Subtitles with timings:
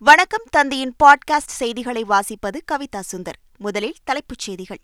[0.00, 3.56] வணக்கம் தந்தையின் பாட்காஸ்ட் செய்திகளை வாசிப்பது கவிதா சுந்தர்.
[3.56, 4.78] முதலில் தலைப்புச் செய்திகள்.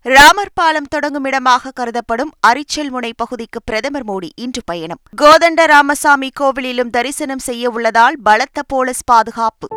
[0.00, 4.98] ராமர் பாலம் தொடங்கும் இடமாக கருதப்படும் அரிச்சல்முனை பகுதிக்கு பிரதமர் மோடி இன்று பயணம்.
[5.22, 9.68] கோதண்ட ராமசாமி கோவிலிலும் தரிசனம் செய்ய உள்ளதால் பலத்த போலீஸ் பாதுகாப்பு.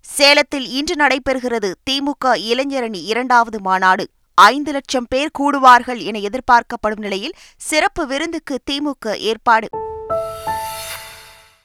[0.00, 4.08] சேலத்தில் இன்று நடைபெறுகிறது திமுக இளைஞரணி இரண்டாவது மாநாடு.
[4.34, 9.68] ஐந்து லட்சம் பேர் கூடுவார்கள் என எதிர்பார்க்கப்படும் நிலையில் சிறப்பு விருந்துக்கு திமுக ஏற்பாடு.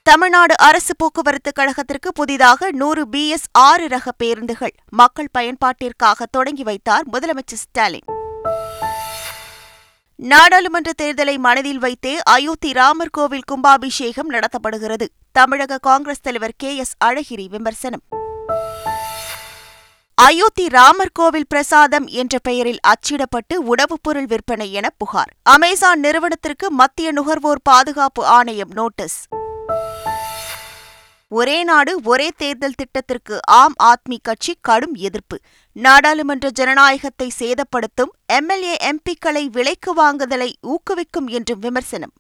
[0.10, 7.54] தமிழ்நாடு அரசு போக்குவரத்து கழகத்திற்கு புதிதாக நூறு பிஎஸ் ஆறு ரக பேருந்துகள் மக்கள் பயன்பாட்டிற்காக தொடங்கி வைத்தார் முதலமைச்சர்
[7.54, 8.04] ஸ்டாலின்.
[10.16, 15.06] நாடாளுமன்ற தேர்தலை மனதில் வைத்தே அயோத்தி ராமர் கோவில் கும்பாபிஷேகம் நடத்தப்படுகிறது.
[15.32, 18.02] தமிழக காங்கிரஸ் தலைவர் கே எஸ் அழகிரி விமர்சனம்.
[20.16, 25.34] அயோத்தி ராமர் கோவில் பிரசாதம் என்ற பெயரில் அச்சிடப்பட்டு உணவுப் பொருள் விற்பனை என புகார்.
[25.44, 29.24] அமேசான் நிறுவனத்திற்கு மத்திய நுகர்வோர் பாதுகாப்பு ஆணையம் நோட்டீஸ்.
[31.28, 35.40] ஒரே நாடு ஒரே தேர்தல் திட்டத்திற்கு ஆம் ஆத்மி கட்சி கடும் எதிர்ப்பு.
[35.72, 42.12] நாடாளுமன்ற ஜனநாயகத்தை சேதப்படுத்தும் எம்எல்ஏ எம்பிக்களை விலைக்கு வாங்குதலை ஊக்குவிக்கும் என்றும் விமர்சனம்.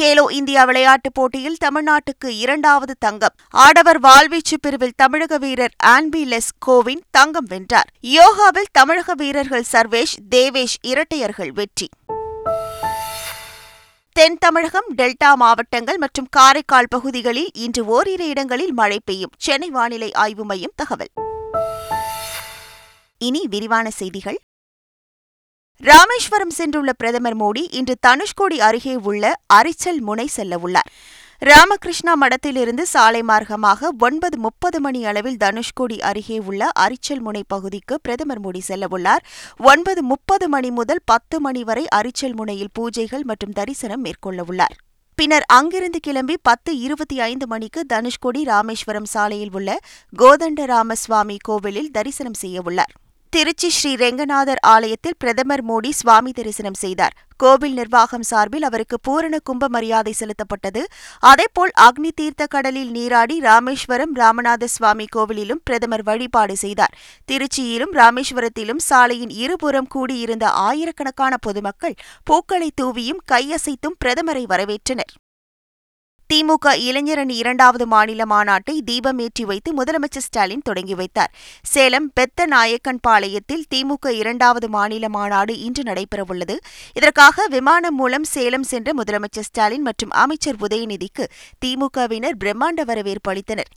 [0.00, 3.34] கேலோ இந்தியா விளையாட்டுப் போட்டியில் தமிழ்நாட்டுக்கு இரண்டாவது தங்கம்.
[3.50, 7.88] ஆடவர் வாள்வீச்சு பிரிவில் தமிழக வீரர் ஆன்பி லெஸ் கோவின் தங்கம் வென்றார்.
[8.00, 11.88] யோகாவில் தமிழக வீரர்கள் சர்வேஷ் தேவேஷ் இரட்டையர்கள் வெற்றி.
[14.16, 19.30] தென் தமிழகம் டெல்டா மாவட்டங்கள் மற்றும் காரைக்கால் பகுதிகளில் இன்று ஓரிரு இடங்களில் மழை பெய்யும்.
[19.38, 21.10] சென்னை வானிலை ஆய்வு மையம் தகவல்.
[23.18, 24.38] இனி விரிவான செய்திகள்.
[25.80, 30.90] ராமேஸ்வரம் சென்றுள்ள பிரதமர் மோடி இன்று தனுஷ்கோடி அருகே உள்ள அரிச்சல் முனை செல்லவுள்ளார்.
[31.38, 38.40] ராமகிருஷ்ணா மடத்திலிருந்து சாலை மார்க்கமாக ஒன்பது முப்பது மணி அளவில் தனுஷ்கோடி அருகே உள்ள அரிச்சல் முனை பகுதிக்கு பிரதமர்
[38.40, 39.22] மோடி செல்லவுள்ளார்.
[39.56, 44.76] ஒன்பது முப்பது மணி முதல் பத்து மணி வரை அரிச்சல் முனையில் பூஜைகள் மற்றும் தரிசனம் மேற்கொள்ளவுள்ளார்.
[45.14, 49.78] பின்னர் அங்கிருந்து கிளம்பி பத்து இருபத்தி ஐந்து மணிக்கு தனுஷ்கோடி ராமேஸ்வரம் சாலையில் உள்ள
[50.16, 52.94] கோதண்ட ராமசுவாமி கோவிலில் தரிசனம் செய்யவுள்ளார்.
[53.30, 57.14] திருச்சி ஸ்ரீ ரெங்கநாதர் ஆலயத்தில் பிரதமர் மோடி சுவாமி தரிசனம் செய்தார்.
[57.36, 60.82] கோவில் நிர்வாகம் சார்பில் அவருக்கு பூரண கும்ப மரியாதை செலுத்தப்பட்டது.
[61.18, 66.96] அதேபோல் அக்னி தீர்த்த கடலில் நீராடி ராமேஸ்வரம் ராமநாத சுவாமி கோவிலிலும் பிரதமர் வழிபாடு செய்தார்.
[67.32, 75.14] திருச்சியிலும் ராமேஸ்வரத்திலும் சாலையின் இருபுறம் கூடியிருந்த ஆயிரக்கணக்கான பொதுமக்கள் பூக்களை தூவியும் கையசைத்தும் பிரதமரை வரவேற்றனர்.
[76.32, 81.32] திமுக இளைஞரணி இரண்டாவது மாநில மாநாட்டை தீபமேற்றி வைத்து முதலமைச்சர் ஸ்டாலின் தொடங்கி வைத்தார்.
[81.62, 86.56] சேலம் பெத்த நாயக்கன் பாளையத்தில் திமுக இரண்டாவது மாநில மாநாடு இன்று நடைபெறவுள்ளது.
[86.94, 91.26] இதற்காக விமானம் மூலம் சேலம் சென்ற முதலமைச்சர் ஸ்டாலின் மற்றும் அமைச்சர் உதயநிதிக்கு
[91.64, 93.72] திமுகவினர் பிரம்மாண்ட வரவேற்பு அளித்தனர்.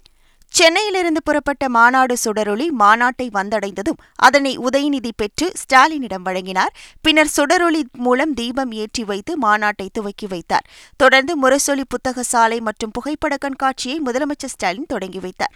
[0.52, 6.74] சென்னையிலிருந்து புறப்பட்ட மாநாடு சுடரொளி மாநாட்டை வந்தடைந்ததும் அதனை உதயநிதி பெற்று ஸ்டாலினிடம் வழங்கினார்.
[7.02, 10.68] பின்னர் சுடரொளி மூலம் தீபம் ஏற்றி வைத்து மாநாட்டை துவக்கி வைத்தார்.
[10.98, 15.56] தொடர்ந்து முரசொலி புத்தக சாலை மற்றும் புகைப்பட கண்காட்சியை முதலமைச்சர் ஸ்டாலின் தொடங்கி வைத்தார்.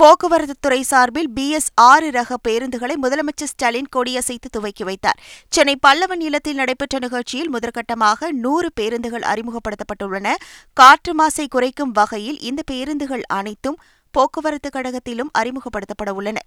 [0.00, 5.18] போக்குவரத்துத்துறை சார்பில் பிஎஸ் ஆறு ரக பேருந்துகளை முதலமைச்சர் ஸ்டாலின் கொடியசைத்து துவக்கி வைத்தார்.
[5.48, 10.34] சென்னை பல்லவன் இல்லத்தில் நடைபெற்ற நிகழ்ச்சியில் முதற்கட்டமாக நூறு பேருந்துகள் அறிமுகப்படுத்தப்பட்டுள்ளன.
[10.72, 16.38] காற்று மாசை குறைக்கும் வகையில் இந்த பேருந்துகள் அனைத்தும் போக்குவரத்து கழகத்திலும் அறிமுகப்படுத்தப்பட உள்ளன.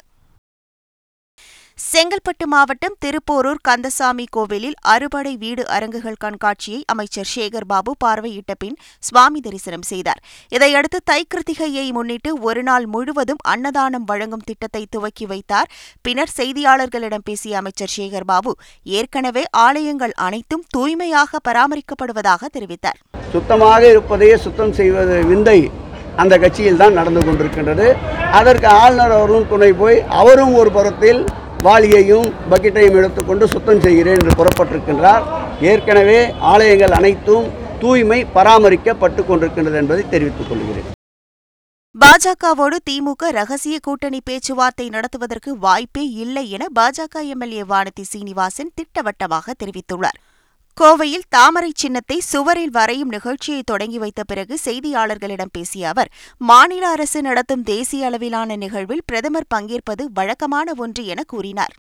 [1.78, 8.78] செங்கல்பட்டு மாவட்டம் திருப்போரூர் கந்தசாமி கோவிலில் அறுபடை வீடு அரங்குகள் கண்காட்சியை அமைச்சர் சேகர் பாபு பார்வையிட்ட பின்
[9.08, 10.20] சுவாமி தரிசனம் செய்தார்.
[10.56, 15.72] இதையடுத்து தைக்கிருத்திகையை முன்னிட்டு ஒருநாள் முழுவதும் அன்னதானம் வழங்கும் திட்டத்தை துவக்கி வைத்தார்.
[16.06, 18.54] பின்னர் செய்தியாளர்களிடம் பேசிய அமைச்சர் சேகர் பாபு
[19.00, 23.00] ஏற்கனவே ஆலயங்கள் அனைத்தும் தூய்மையாக பராமரிக்கப்படுவதாக தெரிவித்தார்.
[23.36, 25.60] சுத்தமாக இருப்பதையே சுத்தம் செய்வது விந்தை
[26.22, 27.86] அந்த கட்சியில் தான் நடந்து கொண்டிருக்கின்றது.
[28.40, 31.22] அதற்கு ஆளுநர் அவரும் துணை போய் அவரும் ஒரு புறத்தில்
[31.66, 35.26] வாளியையும் பக்கெட்டையும் எடுத்துக்கொண்டு சுத்தம் செய்கிறேன் என்று புறப்பட்டிருக்கின்றார்.
[35.72, 36.20] ஏற்கனவே
[36.52, 37.46] ஆலயங்கள் அனைத்தும்
[37.82, 40.88] தூய்மை பராமரிக்கப்பட்டு கொண்டிருக்கின்றது என்பதை தெரிவித்துக் கொள்கிறேன்.
[42.02, 50.20] பாஜகவோடு திமுக ரகசிய கூட்டணி பேச்சுவார்த்தை நடத்துவதற்கு வாய்ப்பே இல்லை என பாஜக எம்எல்ஏ வானதி சீனிவாசன் திட்டவட்டமாக தெரிவித்துள்ளார்.
[50.78, 57.64] கோவையில் தாமரை சின்னத்தை சுவரில் வரையும் நிகழ்ச்சியை தொடங்கி வைத்த பிறகு செய்தியாளர்களிடம் பேசிய அவர் மாநில அரசு நடத்தும்
[57.64, 61.74] தேசிய அளவிலான நிகழ்வில் பிரதமர் பங்கேற்பது வழக்கமான ஒன்று என கூறினார்.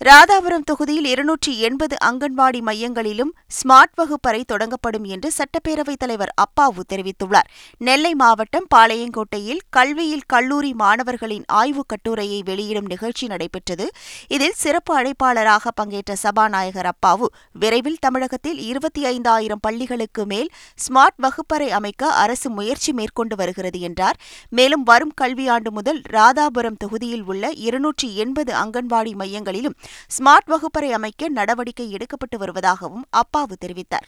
[0.00, 7.48] ராதாபுரம் தொகுதியில் இருநூற்றி எண்பது அங்கன்வாடி மையங்களிலும் ஸ்மார்ட் வகுப்பறை தொடங்கப்படும் என்று சட்டப்பேரவைத் தலைவர் அப்பாவு தெரிவித்துள்ளார்.
[7.78, 13.88] நெல்லை மாவட்டம் பாளையங்கோட்டையில் கல்வியில் கல்லூரி மாணவர்களின் ஆய்வுக் கட்டுரையை வெளியிடும் நிகழ்ச்சி நடைபெற்றது.
[14.28, 20.50] இதில் சிறப்பு அழைப்பாளராக பங்கேற்ற சபாநாயகர் அப்பாவு விரைவில் தமிழகத்தில் இருபத்தி ஐந்தாயிரம் பள்ளிகளுக்கு மேல்
[20.88, 24.16] ஸ்மார்ட் வகுப்பறை அமைக்க அரசு முயற்சி மேற்கொண்டு வருகிறது என்றார்.
[24.50, 31.88] மேலும் வரும் கல்வியாண்டு முதல் ராதாபுரம் தொகுதியில் உள்ள இருநூற்றி எண்பது அங்கன்வாடி மையங்களிலும் ஸ்மார்ட் வகுப்பறை அமைக்க நடவடிக்கை
[31.94, 34.06] எடுக்கப்பட்டு வருவதாகவும் அப்பாவு தெரிவித்தார்.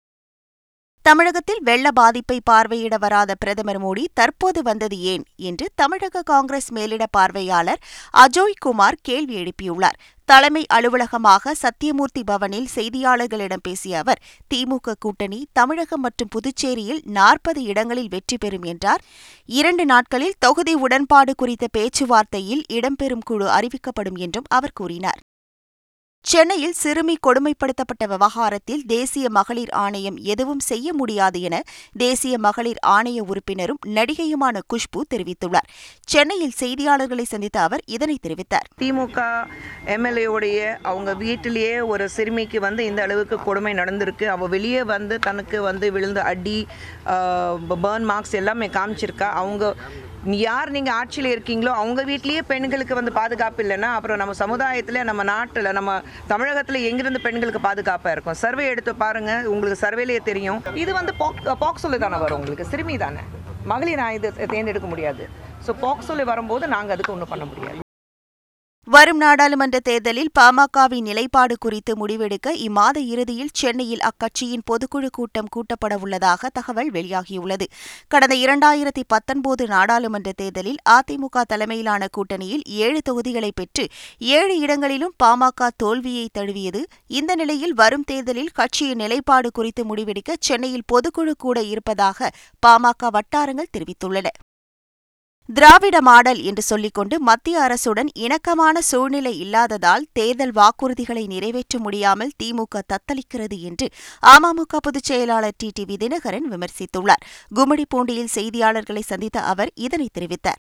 [1.05, 7.79] தமிழகத்தில் வெள்ள பாதிப்பை பார்வையிட வராத பிரதமர் மோடி தற்போது வந்தது ஏன் என்று தமிழக காங்கிரஸ் மேலிட பார்வையாளர்
[8.23, 9.97] அஜோய் குமார் கேள்வி எழுப்பியுள்ளார்.
[10.25, 14.21] தலைமை அலுவலகமாக சத்தியமூர்த்தி பவனில் செய்தியாளர்களிடம் பேசிய அவர்
[14.53, 19.01] திமுக கூட்டணி தமிழகம் மற்றும் புதுச்சேரியில் நாற்பது இடங்களில் வெற்றி பெறும் என்றார்.
[19.45, 25.19] இரண்டு நாட்களில் தொகுதி உடன்பாடு குறித்த பேச்சுவார்த்தையில் இடம்பெறும் குழு அறிவிக்கப்படும் என்றும் அவர் கூறினார்.
[26.27, 31.61] சென்னையில் சிறுமி கொடுமைப்படுத்தப்பட்ட விவகாரத்தில் தேசிய மகளிர் ஆணையம் எதுவும் செய்ய முடியாது என
[31.97, 35.69] தேசிய மகளிர் ஆணைய உறுப்பினரும் நடிகையுமான குஷ்பு தெரிவித்துள்ளார்.
[36.13, 38.67] சென்னையில் செய்தியாளர்களை சந்தித்த அவர் இதனை தெரிவித்தார்.
[38.81, 39.47] திமுக
[39.95, 40.59] எம்எல்ஏவுடைய
[40.91, 44.27] அவங்க வீட்டிலேயே ஒரு சிறுமிக்கு வந்து இந்த அளவுக்கு கொடுமை நடந்திருக்கு.
[44.35, 46.59] அவள் வெளியே வந்து தனக்கு வந்து விழுந்த அடி
[47.85, 49.29] பேர்ன் மார்க்ஸ் எல்லாமே காமிச்சிருக்கா.
[49.43, 49.75] அவங்க
[50.25, 55.69] யார் நீங்கள் ஆட்சியில் இருக்கீங்களோ அவங்க வீட்லேயே பெண்களுக்கு வந்து பாதுகாப்பு இல்லைன்னா அப்புறம் நம்ம சமுதாயத்தில் நம்ம நாட்டில்
[55.77, 55.91] நம்ம
[56.27, 58.39] தமிழகத்தில் எங்கிருந்து பெண்களுக்கு பாதுகாப்பாக இருக்கும்?
[58.43, 60.61] சர்வே எடுத்து பாருங்கள் உங்களுக்கு சர்வேலேயே தெரியும்.
[60.83, 62.71] இது வந்து பாக் பாக்ஸோல தானே வரும் உங்களுக்கு?
[62.71, 63.23] சிறுமி தானே?
[63.73, 65.29] மகளிர் நான் இது தேர்ந்தெடுக்க முடியாது.
[65.67, 67.87] ஸோ பாக்ஸோல வரும்போது நாங்கள் அதுக்கு ஒன்றும் பண்ண முடியாது.
[68.87, 76.49] வரும் நாடாளுமன்ற தேர்தலில் பாமகவின் நிலைப்பாடு குறித்து முடிவெடுக்க இம்மாத இறுதியில் சென்னையில் அக்கட்சியின் பொதுக்குழு கூட்டம் கூட்டப்பட உள்ளதாக
[76.49, 77.65] தகவல் வெளியாகியுள்ளது.
[78.07, 83.87] கடந்த இரண்டாயிரத்தி பத்தொன்பது நாடாளுமன்ற தேர்தலில் அதிமுக தலைமையிலான கூட்டணியில் ஏழு தொகுதிகளை பெற்று
[84.17, 86.83] ஏழு இடங்களிலும் பாமக தோல்வியை தழுவியது.
[87.07, 92.31] இந்த நிலையில் வரும் தேர்தலில் கட்சியின் நிலைப்பாடு குறித்து முடிவெடுக்க சென்னையில் பொதுக்குழு கூட இருப்பதாக
[92.67, 94.27] பாமக வட்டாரங்கள் தெரிவித்துள்ளன.
[95.53, 103.59] திராவிட மாடல் என்று சொல்லிக்கொண்டு மத்திய அரசுடன் இணக்கமான சூழ்நிலை இல்லாததால் தேர்தல் வாக்குறுதிகளை நிறைவேற்ற முடியாமல் திமுக தத்தளிக்கிறது
[103.59, 103.89] என்று
[104.27, 107.23] அமமுக பொதுச் செயலாளர் டி டி தினகரன் விமர்சித்துள்ளார்.
[107.55, 110.59] கும்மிடிப்பூண்டியில் செய்தியாளர்களை சந்தித்த அவர் இதனை தெரிவித்தார்.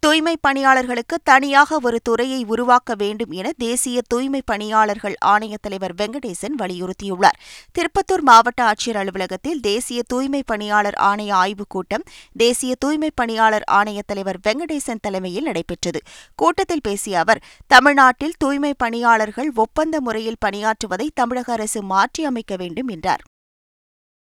[0.00, 7.38] தூய்மை பணியாளர்களுக்கு தனியாக ஒரு துறையை உருவாக்க வேண்டும் என தேசிய தூய்மை பணியாளர்கள் ஆணைய தலைவர் வெங்கடேசன் வலியுறுத்தியுள்ளார்.
[7.72, 12.02] திருப்பத்தூர் மாவட்ட ஆட்சியர் அலுவலகத்தில் தேசிய தூய்மை பணியாளர் ஆணைய ஆய்வுக் கூட்டம்
[12.32, 16.00] தேசிய தூய்மை பணியாளர் ஆணைய தலைவர் வெங்கடேசன் தலைமையில் நடைபெற்றது.
[16.34, 23.20] கூட்டத்தில் பேசிய அவர் தமிழ்நாட்டில் தூய்மை பணியாளர்கள் ஒப்பந்த முறையில் பணியாற்றுவதை தமிழக அரசு மாற்றியமைக்க வேண்டும் என்றார்.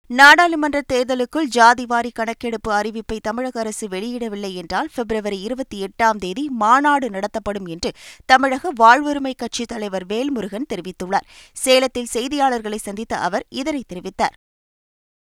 [0.09, 7.65] நாடாளுமன்ற தேர்தலுக்குள் ஜாதிவாரி கணக்கெடுப்பு அறிவிப்பை தமிழக அரசு வெளியிடவில்லை என்றால் பிப்ரவரி இருபத்தி எட்டாம் தேதி மாநாடு நடத்தப்படும்
[7.65, 7.91] என்று
[8.25, 11.27] தமிழக வாழ்வுரிமை கட்சித் தலைவர் வேல்முருகன் தெரிவித்துள்ளார்.
[11.53, 14.35] சேலத்தில் செய்தியாளர்களை சந்தித்த அவர் இதனை தெரிவித்தார்.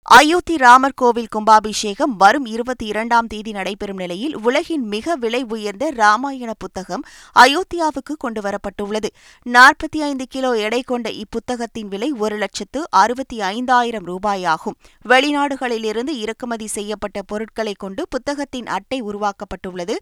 [0.06, 6.52] அயோத்தி ராமர் கோவில் கும்பாபிஷேகம் வரும் இருபத்தி இரண்டாம் தேதி நடைபெறும் நிலையில் உலகின் மிக விலை உயர்ந்த ராமாயண
[6.58, 7.02] புத்தகம்
[7.34, 9.08] அயோத்தியாவுக்கு கொண்டுவரப்பட்டுள்ளது.
[9.46, 14.76] நாற்பத்தி ஐந்து கிலோ எடை கொண்ட இப்புத்தகத்தின் விலை ஒரு லட்சத்து அறுபத்தி ஐந்தாயிரம் ரூபாயாகும்.
[15.08, 19.96] வெளிநாடுகளிலிருந்து இறக்குமதி செய்யப்பட்ட பொருட்களை கொண்டு புத்தகத்தின் அட்டை உருவாக்கப்பட்டுள்ளது.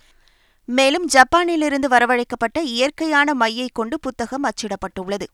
[0.65, 5.29] மேலும் ஜப்பானிலிருந்து வரவழைக்கப்பட்ட இயற்கையான மையை கொண்டு புத்தகம் அச்சிடப்பட்டுள்ளது.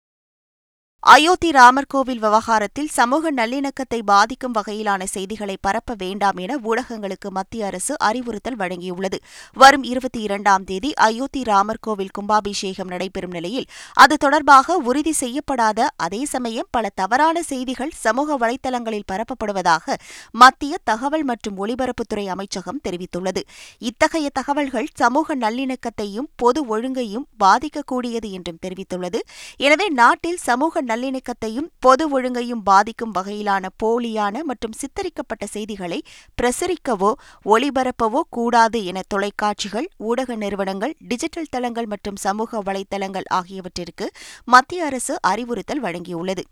[1.02, 7.94] அயோத்தி ராமர் கோவில் விவகாரத்தில் சமூக நல்லிணக்கத்தை பாதிக்கும் வகையிலான செய்திகளை பரப்ப வேண்டாம் என ஊடகங்களுக்கு மத்திய அரசு
[7.98, 9.18] அறிவுறுத்தல் வழங்கியுள்ளது.
[9.52, 16.24] வரும் இருபத்தி இரண்டாம் தேதி அயோத்தி ராமர் கோவில் கும்பாபிஷேகம் நடைபெறும் நிலையில் அது தொடர்பாக உறுதி செய்யப்படாத அதே
[16.24, 19.96] சமயம் பல தவறான செய்திகள் சமூக வலைதளங்களில் பரப்பப்படுவதாக
[20.30, 23.44] மத்திய தகவல் மற்றும் ஒலிபரப்புத்துறை அமைச்சகம் தெரிவித்துள்ளது.
[23.78, 29.20] இத்தகைய தகவல்கள் சமூக நல்லிணக்கத்தையும் பொது ஒழுங்கையும் பாதிக்கக்கூடியது என்றும் தெரிவித்துள்ளது.
[29.56, 35.99] எனவே நாட்டில் சமூக நல்லிணக்கத்தையும் பொது ஒழுங்கையும் பாதிக்கும் வகையிலான போலியான மற்றும் சித்தரிக்கப்பட்ட செய்திகளை
[36.38, 37.11] பிரசரிக்கவோ
[37.45, 44.09] ஒளிபரப்பவோ கூடாது என தொலைக்காட்சிகள் ஊடக நிறுவனங்கள் டிஜிட்டல் தளங்கள் மற்றும் சமூக வலைதளங்கள் ஆகியவற்றிற்கு
[44.49, 46.45] மத்திய அரசு அறிவுறுத்தல் வழங்கியுள்ளது.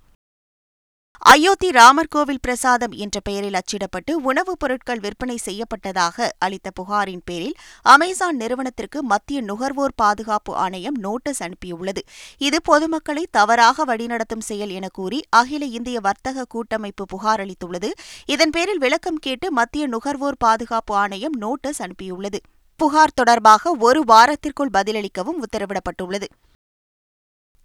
[1.19, 8.37] அயோத்தி ராமர் கோவில் பிரசாதம் என்ற பெயரில் அச்சிடப்பட்டு உணவுப் பொருட்கள் விற்பனை செய்யப்பட்டதாக அளித்த புகாரின் பேரில் அமேசான்
[8.37, 11.99] நிறுவனத்திற்கு மத்திய நுகர்வோர் பாதுகாப்பு ஆணையம் நோட்டீஸ் அனுப்பியுள்ளது.
[12.39, 17.91] இது பொதுமக்களை தவறாக வழிநடத்தும் செயல் என கூறி அகில இந்திய வர்த்தக கூட்டமைப்பு புகார் அளித்துள்ளது.
[18.27, 22.39] இதன் பேரில் விளக்கம் கேட்டு மத்திய நுகர்வோர் பாதுகாப்பு ஆணையம் நோட்டீஸ் அனுப்பியுள்ளது.
[22.77, 26.25] புகார் தொடர்பாக ஒரு வாரத்திற்குள் பதிலளிக்கவும் உத்தரவிடப்பட்டுள்ளது.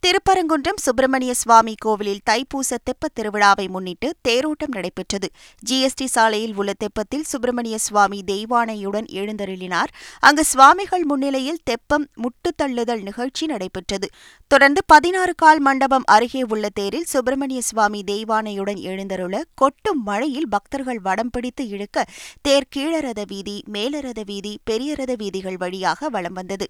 [0.06, 5.28] திருப்பரங்குன்றம் சுப்பிரமணிய சுவாமி கோவிலில் தைப்பூச தெப்பத் திருவிழாவை முன்னிட்டு தேரோட்டம் நடைபெற்றது.
[5.70, 9.92] ஜிஎஸ்டி சாலையில் உள்ள தெப்பத்தில் சுப்பிரமணிய சுவாமி தெய்வானையுடன் எழுந்தருளினார்.
[10.20, 14.10] அங்கு சுவாமிகள் முன்னிலையில் தெப்பம் முட்டு தள்ளுதல் நிகழ்ச்சி நடைபெற்றது.
[14.48, 21.30] தொடர்ந்து பதினாறு கால் மண்டபம் அருகே உள்ள தேரில் சுப்பிரமணிய சுவாமி தெய்வானையுடன் எழுந்தருள கொட்டும் மழையில் பக்தர்கள் வடம்
[21.30, 22.06] பிடித்து இழுக்க
[22.42, 26.66] தேர் கீழரத வீதி மேலரத வீதி பெரியரத வீதிகள் வழியாக வலம் வந்தது.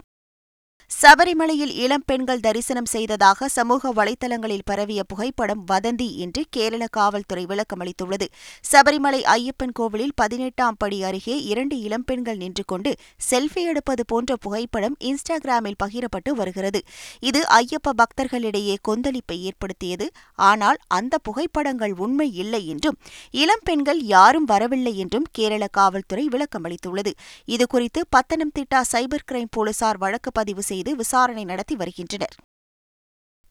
[0.91, 8.27] சபரிமலையில் இளம் பெண்கள் தரிசனம் செய்ததாக சமூக வலைதளங்களில் பரவிய புகைப்படம் வதந்தி என்று கேரள காவல்துறை விளக்கமளித்துள்ளது
[8.65, 12.91] சபரிமலை ஐயப்பன் கோவிலில் பதினெட்டாம் படி அருகே இரண்டு இளம்பெண்கள் நின்று கொண்டு
[13.29, 16.81] செல்ஃபி எடுப்பது போன்ற புகைப்படம் இன்ஸ்டாகிராமில் பகிரப்பட்டு வருகிறது.
[17.21, 20.07] இது ஐயப்ப பக்தர்களிடையே கொந்தளிப்பை ஏற்படுத்தியது.
[20.49, 22.99] ஆனால் அந்த புகைப்படங்கள் உண்மை இல்லை என்றும்
[23.37, 27.13] இளம் பெண்கள் யாரும் வரவில்லை என்றும் கேரள காவல்துறை விளக்கமளித்துள்ளது
[27.47, 32.35] இதுகுறித்து பத்தனம்திட்டா சைபர் கிரைம் போலீசார் வழக்கு பதிவு செய்து விசாரணை நடத்தி வருகின்றனர்.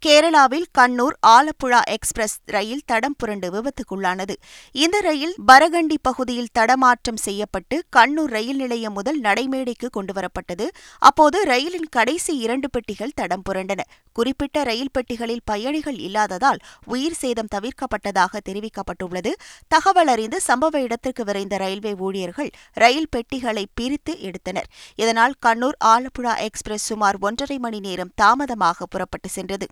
[0.06, 4.34] கேரளாவில் கண்ணூர் ஆலப்புழா எக்ஸ்பிரஸ் ரயில் தடம் புரண்டு விபத்துக்குள்ளானது.
[4.72, 10.66] இந்த ரயில் பரகண்டி பகுதியில் தடமாற்றம் செய்யப்பட்டு கண்ணூர் ரயில் நிலையம் முதல் நடைமேடைக்கு கொண்டுவரப்பட்டது.
[10.98, 13.80] அப்போது ரயிலின் கடைசி இரண்டு பெட்டிகள் தடம் புரண்டன.
[14.12, 19.32] குறிப்பிட்ட ரயில் பெட்டிகளில் பயணிகள் இல்லாததால் உயிர் சேதம் தவிர்க்கப்பட்டதாக தெரிவிக்கப்பட்டுள்ளது.
[19.68, 24.70] தகவல் அறிந்து சம்பவ இடத்திற்கு விரைந்த ரயில்வே ஊழியர்கள் ரயில் பெட்டிகளை பிரித்து எடுத்தனர்.
[24.94, 29.68] இதனால் கண்ணூர் ஆலப்புழா எக்ஸ்பிரஸ் சுமார் ஒன்றரை மணி நேரம் தாமதமாக புறப்பட்டு சென்றது.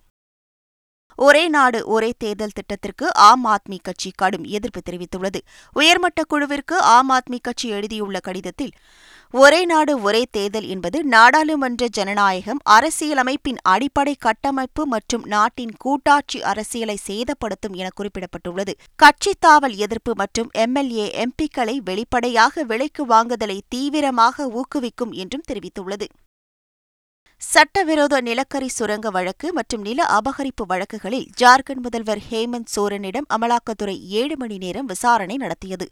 [1.25, 5.39] ஒரே நாடு ஒரே தேர்தல் திட்டத்திற்கு ஆம் ஆத்மி கட்சி கடும் எதிர்ப்பு தெரிவித்துள்ளது.
[5.73, 8.71] உயர்மட்ட குழுவிற்கு ஆம் ஆத்மி கட்சி எழுதியுள்ள கடிதத்தில்
[9.33, 17.73] ஒரே நாடு ஒரே தேர்தல் என்பது நாடாளுமன்ற ஜனநாயகம் அரசியலமைப்பின் அடிப்படை கட்டமைப்பு மற்றும் நாட்டின் கூட்டாட்சி அரசியலை சேதப்படுத்தும்
[17.73, 18.75] என குறிப்பிடப்பட்டுள்ளது.
[18.95, 26.07] கட்சி தாவல் எதிர்ப்பு மற்றும் எம்எல்ஏ எம்பிக்களை வெளிப்படையாக விலைக்கு வாங்குதலை தீவிரமாக ஊக்குவிக்கும் என்றும் தெரிவித்துள்ளது.
[27.41, 34.57] சட்டவிரோத நிலக்கரி சுரங்க வழக்கு மற்றும் நில அபகரிப்பு வழக்குகளில் ஜார்க்கண்ட் முதல்வர் ஹேமந்த் சோரனிடம் அமலாக்கத்துறை ஏழு மணி
[34.57, 35.87] நேரம் விசாரணை நடத்தியது.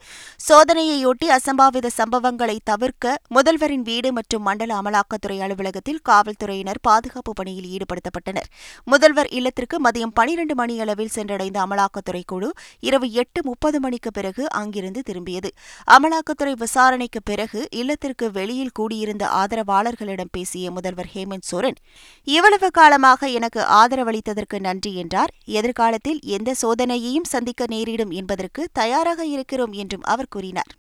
[0.49, 8.49] சோதனையையொட்டி அசம்பாவித சம்பவங்களை தவிர்க்க முதல்வரின் வீடு மற்றும் மண்டல அமலாக்கத்துறை அலுவலகத்தில் காவல்துறையினர் பாதுகாப்பு பணியில் ஈடுபடுத்தப்பட்டனர்.
[8.83, 15.51] முதல்வர் இல்லத்திற்கு மதியம் பனிரண்டு மணியளவில் சென்றடைந்த அமலாக்கத்துறை குழு இரவு எட்டு முப்பது மணிக்கு பிறகு அங்கிருந்து திரும்பியது.
[15.91, 21.75] அமலாக்கத்துறை விசாரணைக்கு பிறகு இல்லத்திற்கு வெளியில் கூடியிருந்த ஆதரவாளர்களிடம் பேசிய முதல்வர் ஹேமந்த் ஹேமந்த் சோரன்.
[22.23, 25.33] இவ்வளவு காலமாக எனக்கு ஆதரவளித்ததற்கு நன்றி என்றார்.
[25.45, 30.75] எதிர்காலத்தில் எந்த சோதனையையும் சந்திக்க நேரிடும் என்பதற்கு தயாராக இருக்கிறோம் என்றும் அவர் கூறினார்.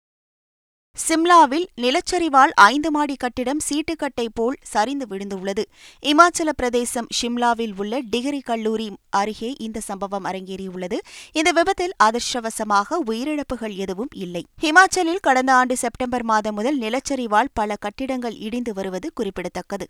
[1.09, 5.63] சிம்லாவில் நிலச்சரிவால் ஐந்து மாடி கட்டிடம் சீட்டுக்கட்டை போல் சரிந்து விழுந்துள்ளது.
[6.01, 10.97] இமாச்சல பிரதேசம் ஷிம்லாவில் உள்ள டிகிரி கல்லூரி அருகே இந்த சம்பவம் அரங்கேறியுள்ளது.
[11.31, 14.45] இந்த விபத்தில் அதிர்ஷ்டவசமாக உயிரிழப்புகள் எதுவும் இல்லை.
[14.61, 19.87] ஹிமாச்சலில் கடந்த ஆண்டு செப்டம்பர் மாதம் முதல் நிலச்சரிவால் பல கட்டிடங்கள் இடிந்து வருவது குறிப்பிடத்தக்கது.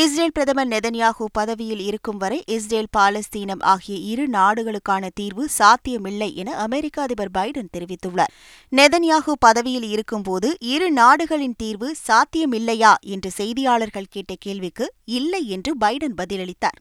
[0.00, 7.02] இஸ்ரேல் பிரதமர் நெதன்யாகு பதவியில் இருக்கும் வரை இஸ்ரேல் பாலஸ்தீனம் ஆகிய இரு நாடுகளுக்கான தீர்வு சாத்தியமில்லை என அமெரிக்க
[7.02, 8.32] அதிபர் பைடன் தெரிவித்துள்ளார்.
[8.72, 12.94] நெதன்யாகு பதவியில் இருக்கும்போது இரு நாடுகளின் தீர்வு சாத்தியமில்லையா?
[13.00, 16.78] என்று செய்தியாளர்கள் கேட்ட கேள்விக்கு இல்லை என்று பைடன் பதிலளித்தார்.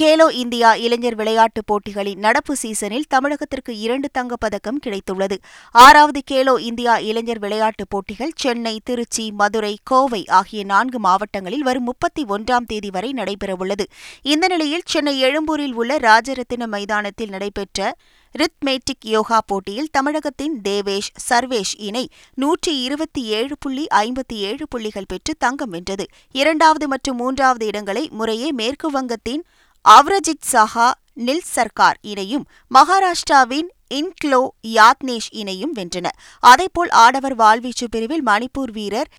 [0.00, 5.36] கேலோ இந்தியா இளைஞர் விளையாட்டுப் போட்டிகளின் நடப்பு சீசனில் தமிழகத்திற்கு இரண்டு தங்கப்பதக்கம் கிடைத்துள்ளது.
[5.70, 12.24] ஆறாவது கேலோ இந்தியா இளைஞர் விளையாட்டுப் போட்டிகள் சென்னை திருச்சி மதுரை கோவை ஆகிய நான்கு மாவட்டங்களில் வரும் முப்பத்தி
[12.24, 13.84] ஒன்றாம் தேதி வரை நடைபெறவுள்ளது.
[14.22, 17.96] இந்த நிலையில் சென்னை எழும்பூரில் உள்ள ராஜரத்தின மைதானத்தில் நடைபெற்ற
[18.38, 25.34] ரித்மேட்டிக் யோகா போட்டியில் தமிழகத்தின் தேவேஷ் சர்வேஷ் இணை நூற்றி இருபத்தி ஏழு புள்ளி ஐம்பத்தி ஏழு புள்ளிகள் பெற்று
[25.38, 26.06] தங்கம் வென்றது.
[26.32, 29.42] இரண்டாவது மற்றும் மூன்றாவது இடங்களை முறையே மேற்கு வங்கத்தின்
[29.88, 32.44] அவ்ரஜித் சஹா நில் சர்கார் இணையும்
[32.74, 36.08] மகாராஷ்டிராவின் இன்க்ளோ யாத்னேஷ் இணையும் வென்றன.
[36.40, 39.10] அதேபோல் ஆடவர் வாள்வீச்சு பிரிவில் மணிப்பூர் வீரர்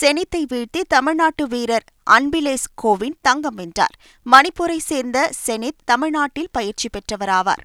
[0.00, 3.96] செனித்தை வீழ்த்தி தமிழ்நாட்டு வீரர் அன்பிலேஸ் கோவிந்த் தங்கம் வென்றார்.
[4.26, 7.64] மணிப்பூரை சேர்ந்த செனித் தமிழ்நாட்டில் பயிற்சி பெற்றவராவார்.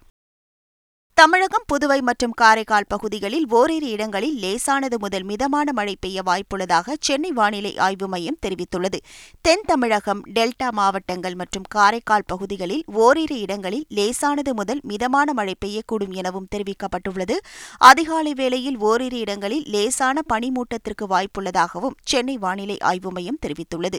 [1.21, 7.77] தமிழகம் புதுவை மற்றும் காரைக்கால் பகுதிகளில் ஓரிரு இடங்களில் லேசானது முதல் மிதமான மழை பெய்ய வாய்ப்புள்ளதாக சென்னை வானிலை
[7.77, 8.99] ஆய்வு மையம் தெரிவித்துள்ளது.
[9.41, 16.47] தென் தமிழகம் டெல்டா மாவட்டங்கள் மற்றும் காரைக்கால் பகுதிகளில் ஓரிரு இடங்களில் லேசானது முதல் மிதமான மழை பெய்யக்கூடும் எனவும்
[16.55, 17.37] தெரிவிக்கப்பட்டுள்ளது.
[17.77, 23.97] அதிகாலை வேளையில் ஓரிரு இடங்களில் லேசான பனிமூட்டத்திற்கு வாய்ப்புள்ளதாகவும் சென்னை வானிலை ஆய்வு மையம் தெரிவித்துள்ளது.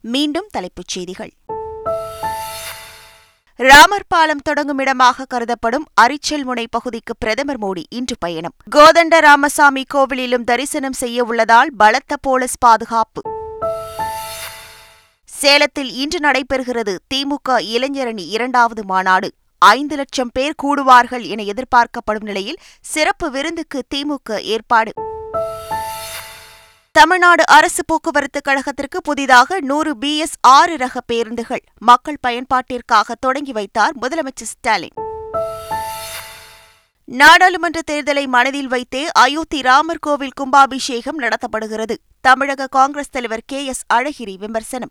[0.00, 1.34] மீண்டும் தலைப்புச் செய்திகள்.
[3.60, 8.54] ராமர் பாலம் தொடங்கும் இடமாக கருதப்படும் அரிச்சல் முனை பகுதிக்கு பிரதமர் மோடி இன்று பயணம்.
[8.76, 13.20] கோதண்ட ராமசாமி கோவிலிலும் தரிசனம் செய்ய உள்ளதால் பலத்த போலீஸ் பாதுகாப்பு.
[15.24, 19.30] சேலத்தில் இன்று நடைபெறுகிறது திமுக இளைஞரணி இரண்டாவது மாநாடு.
[19.58, 24.92] ஐந்து லட்சம் பேர் கூடுவார்கள் என எதிர்பார்க்கப்படும் நிலையில் சிறப்பு விருந்துக்கு திமுக ஏற்பாடு.
[26.98, 31.62] தமிழ்நாடு அரசு போக்குவரத்து கழகத்திற்கு புதிதாக நூறு பி எஸ் ஆறு ரக பேருந்துகள்.
[31.78, 34.92] மக்கள் பயன்பாட்டிற்காக தொடங்கி வைத்தார் முதலமைச்சர் ஸ்டாலின்.
[37.04, 41.96] நாடாளுமன்ற தேர்தலை மனதில் வைத்தே அயோத்தி ராமர் கோவில் கும்பாபிஷேகம் நடத்தப்படுகிறது.
[42.20, 44.90] தமிழக காங்கிரஸ் தலைவர் கே எஸ் அழகிரி விமர்சனம்.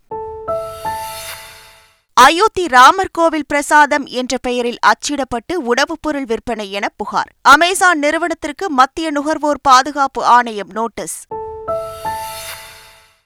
[2.14, 7.32] அயோத்தி ராமர் கோவில் பிரசாதம் என்ற பெயரில் அச்சிடப்பட்டு உணவுப் பொருள் விற்பனை என புகார்.
[7.42, 11.22] அமேசான் நிறுவனத்திற்கு மத்திய நுகர்வோர் பாதுகாப்பு ஆணையம் நோட்டீஸ்.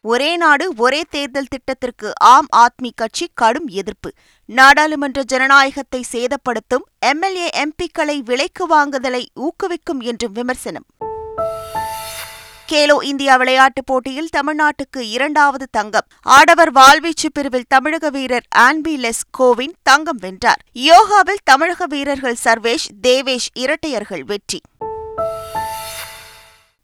[0.05, 4.11] ஒரே நாடு ஒரே தேர்தல் திட்டத்திற்கு ஆம் ஆத்மி கட்சி கடும் எதிர்ப்பு.
[4.47, 10.85] நாடாளுமன்ற ஜனநாயகத்தை சேதப்படுத்தும் எம்எல்ஏ எம்பிக்களை விலைக்கு வாங்குதலை ஊக்குவிக்கும் என்றும் விமர்சனம்.
[12.73, 16.07] கேலோ இந்தியா விளையாட்டுப் போட்டியில் தமிழ்நாட்டுக்கு இரண்டாவது தங்கம்.
[16.23, 20.63] ஆடவர் வாள்வீச்சு பிரிவில் தமிழக வீரர் ஆன்பி லெஸ் கோவின் தங்கம் வென்றார்.
[20.73, 24.61] யோகாவில் தமிழக வீரர்கள் சர்வேஷ் தேவேஷ் இரட்டையர்கள் வெற்றி.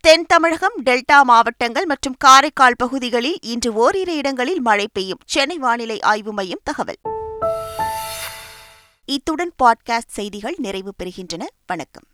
[0.09, 5.19] தென் தமிழகம் டெல்டா மாவட்டங்கள் மற்றும் காரைக்கால் பகுதிகளில் இன்று ஓரிரு இடங்களில் மழை பெய்யும்.
[5.27, 6.99] சென்னை வானிலை ஆய்வு மையம் தகவல்.
[9.05, 11.47] இத்துடன் பாட்காஸ்ட் செய்திகள் நிறைவு பெறுகின்றன.
[11.67, 12.09] வணக்கம்.